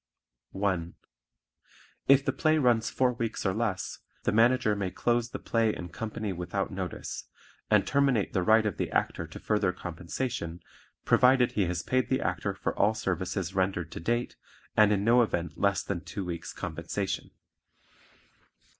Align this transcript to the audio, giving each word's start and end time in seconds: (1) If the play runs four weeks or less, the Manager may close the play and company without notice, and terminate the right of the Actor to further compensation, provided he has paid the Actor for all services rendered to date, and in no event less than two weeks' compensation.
(1) 0.53 0.95
If 2.07 2.25
the 2.25 2.31
play 2.33 2.57
runs 2.57 2.89
four 2.89 3.13
weeks 3.13 3.45
or 3.45 3.53
less, 3.53 3.99
the 4.23 4.31
Manager 4.31 4.75
may 4.75 4.89
close 4.89 5.29
the 5.29 5.37
play 5.37 5.75
and 5.75 5.93
company 5.93 6.33
without 6.33 6.71
notice, 6.71 7.25
and 7.69 7.85
terminate 7.85 8.33
the 8.33 8.41
right 8.41 8.65
of 8.65 8.77
the 8.77 8.89
Actor 8.89 9.27
to 9.27 9.39
further 9.39 9.71
compensation, 9.71 10.59
provided 11.05 11.51
he 11.51 11.67
has 11.67 11.83
paid 11.83 12.09
the 12.09 12.19
Actor 12.19 12.55
for 12.55 12.75
all 12.79 12.95
services 12.95 13.53
rendered 13.53 13.91
to 13.91 13.99
date, 13.99 14.35
and 14.75 14.91
in 14.91 15.03
no 15.03 15.21
event 15.21 15.55
less 15.55 15.83
than 15.83 16.01
two 16.01 16.25
weeks' 16.25 16.51
compensation. 16.51 17.29